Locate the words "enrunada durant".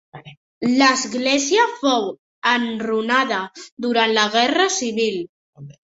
2.53-4.15